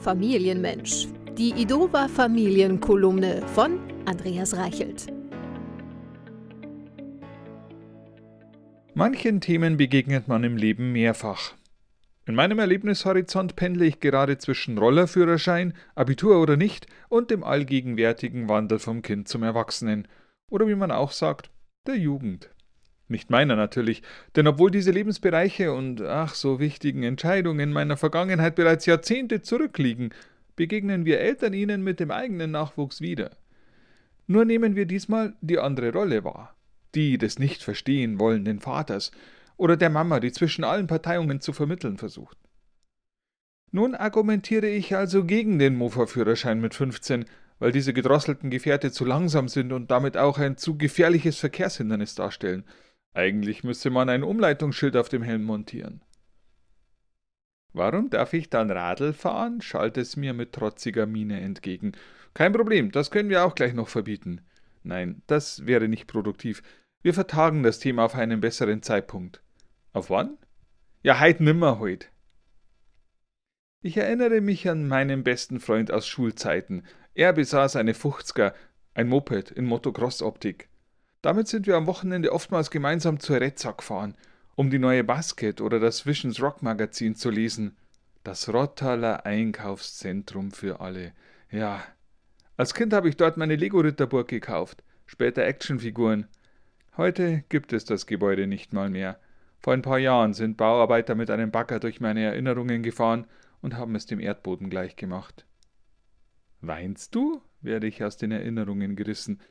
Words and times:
Familienmensch. 0.00 1.08
Die 1.36 1.50
Idova 1.50 2.06
Familienkolumne 2.06 3.42
von 3.48 3.80
Andreas 4.06 4.56
Reichelt. 4.56 5.06
Manchen 8.94 9.40
Themen 9.40 9.76
begegnet 9.76 10.28
man 10.28 10.44
im 10.44 10.56
Leben 10.56 10.92
mehrfach. 10.92 11.54
In 12.26 12.36
meinem 12.36 12.60
Erlebnishorizont 12.60 13.56
pendle 13.56 13.86
ich 13.86 13.98
gerade 13.98 14.38
zwischen 14.38 14.78
Rollerführerschein, 14.78 15.74
Abitur 15.96 16.40
oder 16.40 16.56
nicht 16.56 16.86
und 17.08 17.30
dem 17.30 17.42
allgegenwärtigen 17.42 18.48
Wandel 18.48 18.78
vom 18.78 19.02
Kind 19.02 19.26
zum 19.26 19.42
Erwachsenen 19.42 20.06
oder 20.48 20.68
wie 20.68 20.76
man 20.76 20.92
auch 20.92 21.10
sagt, 21.10 21.50
der 21.86 21.96
Jugend. 21.96 22.50
Nicht 23.08 23.30
meiner 23.30 23.56
natürlich, 23.56 24.02
denn 24.36 24.46
obwohl 24.46 24.70
diese 24.70 24.90
Lebensbereiche 24.90 25.72
und 25.72 26.02
ach 26.02 26.34
so 26.34 26.60
wichtigen 26.60 27.02
Entscheidungen 27.02 27.72
meiner 27.72 27.96
Vergangenheit 27.96 28.54
bereits 28.54 28.84
Jahrzehnte 28.84 29.40
zurückliegen, 29.40 30.10
begegnen 30.56 31.06
wir 31.06 31.18
Eltern 31.18 31.54
ihnen 31.54 31.82
mit 31.82 32.00
dem 32.00 32.10
eigenen 32.10 32.50
Nachwuchs 32.50 33.00
wieder. 33.00 33.30
Nur 34.26 34.44
nehmen 34.44 34.76
wir 34.76 34.84
diesmal 34.84 35.32
die 35.40 35.58
andere 35.58 35.90
Rolle 35.90 36.22
wahr, 36.22 36.54
die 36.94 37.16
des 37.16 37.38
nicht 37.38 37.62
verstehen 37.62 38.20
wollenden 38.20 38.60
Vaters 38.60 39.10
oder 39.56 39.78
der 39.78 39.88
Mama, 39.88 40.20
die 40.20 40.32
zwischen 40.32 40.62
allen 40.62 40.86
Parteiungen 40.86 41.40
zu 41.40 41.54
vermitteln 41.54 41.96
versucht. 41.96 42.36
Nun 43.70 43.94
argumentiere 43.94 44.68
ich 44.68 44.94
also 44.94 45.24
gegen 45.24 45.58
den 45.58 45.76
Mofa-Führerschein 45.76 46.60
mit 46.60 46.74
15, 46.74 47.24
weil 47.58 47.72
diese 47.72 47.94
gedrosselten 47.94 48.50
Gefährte 48.50 48.92
zu 48.92 49.06
langsam 49.06 49.48
sind 49.48 49.72
und 49.72 49.90
damit 49.90 50.18
auch 50.18 50.38
ein 50.38 50.58
zu 50.58 50.76
gefährliches 50.76 51.38
Verkehrshindernis 51.38 52.14
darstellen– 52.14 52.64
eigentlich 53.18 53.64
müsste 53.64 53.90
man 53.90 54.08
ein 54.08 54.22
Umleitungsschild 54.22 54.96
auf 54.96 55.08
dem 55.08 55.22
Helm 55.22 55.42
montieren. 55.42 56.02
Warum 57.72 58.10
darf 58.10 58.32
ich 58.32 58.48
dann 58.48 58.70
Radl 58.70 59.12
fahren? 59.12 59.60
schallt 59.60 59.96
es 59.96 60.16
mir 60.16 60.32
mit 60.32 60.52
trotziger 60.52 61.04
Miene 61.04 61.40
entgegen. 61.40 61.92
Kein 62.32 62.52
Problem, 62.52 62.92
das 62.92 63.10
können 63.10 63.28
wir 63.28 63.44
auch 63.44 63.56
gleich 63.56 63.74
noch 63.74 63.88
verbieten. 63.88 64.40
Nein, 64.84 65.22
das 65.26 65.66
wäre 65.66 65.88
nicht 65.88 66.06
produktiv. 66.06 66.62
Wir 67.02 67.12
vertagen 67.12 67.62
das 67.62 67.80
Thema 67.80 68.04
auf 68.04 68.14
einen 68.14 68.40
besseren 68.40 68.82
Zeitpunkt. 68.82 69.42
Auf 69.92 70.10
wann? 70.10 70.38
Ja, 71.02 71.18
heit 71.18 71.40
nimmer 71.40 71.80
heut. 71.80 72.10
Ich 73.82 73.96
erinnere 73.96 74.40
mich 74.40 74.68
an 74.68 74.86
meinen 74.86 75.24
besten 75.24 75.58
Freund 75.58 75.92
aus 75.92 76.06
Schulzeiten. 76.06 76.84
Er 77.14 77.32
besaß 77.32 77.76
eine 77.76 77.92
50er, 77.94 78.54
ein 78.94 79.08
Moped 79.08 79.50
in 79.50 79.66
Motocross-Optik. 79.66 80.68
Damit 81.28 81.46
sind 81.46 81.66
wir 81.66 81.76
am 81.76 81.86
Wochenende 81.86 82.32
oftmals 82.32 82.70
gemeinsam 82.70 83.20
zur 83.20 83.38
Rezza 83.38 83.72
gefahren, 83.72 84.14
um 84.54 84.70
die 84.70 84.78
neue 84.78 85.04
Basket 85.04 85.60
oder 85.60 85.78
das 85.78 86.06
Visions 86.06 86.40
Rock 86.40 86.62
Magazin 86.62 87.16
zu 87.16 87.28
lesen. 87.28 87.76
Das 88.24 88.48
Rottaler 88.48 89.26
Einkaufszentrum 89.26 90.52
für 90.52 90.80
alle. 90.80 91.12
Ja. 91.50 91.84
Als 92.56 92.72
Kind 92.72 92.94
habe 92.94 93.10
ich 93.10 93.18
dort 93.18 93.36
meine 93.36 93.56
Lego-Ritterburg 93.56 94.26
gekauft, 94.26 94.82
später 95.04 95.44
Actionfiguren. 95.44 96.28
Heute 96.96 97.44
gibt 97.50 97.74
es 97.74 97.84
das 97.84 98.06
Gebäude 98.06 98.46
nicht 98.46 98.72
mal 98.72 98.88
mehr. 98.88 99.20
Vor 99.58 99.74
ein 99.74 99.82
paar 99.82 99.98
Jahren 99.98 100.32
sind 100.32 100.56
Bauarbeiter 100.56 101.14
mit 101.14 101.28
einem 101.28 101.50
Bagger 101.50 101.78
durch 101.78 102.00
meine 102.00 102.22
Erinnerungen 102.22 102.82
gefahren 102.82 103.26
und 103.60 103.76
haben 103.76 103.94
es 103.96 104.06
dem 104.06 104.18
Erdboden 104.18 104.70
gleichgemacht. 104.70 105.44
Weinst 106.62 107.14
du? 107.14 107.42
werde 107.60 107.86
ich 107.86 108.02
aus 108.02 108.16
den 108.16 108.30
Erinnerungen 108.30 108.96
gerissen. 108.96 109.42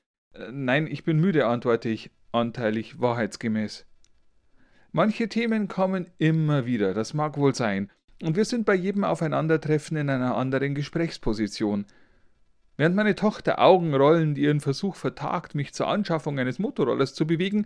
Nein, 0.52 0.88
ich 0.88 1.04
bin 1.04 1.20
müde, 1.20 1.48
antworte 1.48 1.90
ich, 1.90 2.12
anteilig 2.32 3.00
wahrheitsgemäß. 3.00 3.86
Manche 4.92 5.30
Themen 5.30 5.68
kommen 5.68 6.08
immer 6.18 6.66
wieder, 6.66 6.94
das 6.94 7.14
mag 7.14 7.38
wohl 7.38 7.54
sein, 7.54 7.90
und 8.24 8.36
wir 8.36 8.46
sind 8.46 8.66
bei 8.66 8.74
jedem 8.74 9.04
Aufeinandertreffen 9.04 9.98
in 9.98 10.10
einer 10.10 10.36
anderen 10.36 10.74
Gesprächsposition. 10.74 11.86
Während 12.76 12.96
meine 12.96 13.16
Tochter 13.16 13.60
augenrollend 13.60 14.38
ihren 14.38 14.60
Versuch 14.60 14.96
vertagt, 14.96 15.56
mich 15.56 15.74
zur 15.74 15.88
Anschaffung 15.88 16.40
eines 16.40 16.60
Motorrollers 16.60 17.14
zu 17.14 17.28
bewegen, 17.28 17.66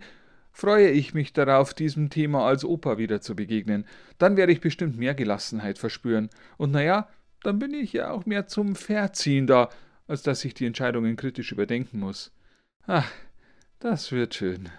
freue 0.50 0.90
ich 0.90 1.14
mich 1.14 1.32
darauf, 1.32 1.72
diesem 1.74 2.10
Thema 2.10 2.46
als 2.46 2.64
Opa 2.64 2.98
wieder 2.98 3.20
zu 3.20 3.34
begegnen. 3.34 3.86
Dann 4.18 4.36
werde 4.36 4.52
ich 4.52 4.60
bestimmt 4.60 4.98
mehr 4.98 5.14
Gelassenheit 5.14 5.78
verspüren. 5.78 6.28
Und 6.58 6.72
naja, 6.72 7.08
dann 7.42 7.58
bin 7.58 7.72
ich 7.72 7.94
ja 7.94 8.10
auch 8.10 8.26
mehr 8.26 8.46
zum 8.46 8.74
Verziehen 8.74 9.46
da, 9.46 9.70
als 10.06 10.22
dass 10.22 10.44
ich 10.44 10.54
die 10.54 10.66
Entscheidungen 10.66 11.16
kritisch 11.16 11.52
überdenken 11.52 11.98
muss. 11.98 12.32
Ach, 12.86 13.10
das 13.78 14.10
wird 14.10 14.34
schön. 14.34 14.70